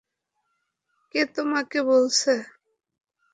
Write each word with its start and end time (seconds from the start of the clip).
কে 1.15 1.21
তোমাকে 1.35 1.79
বলছে? 1.83 2.33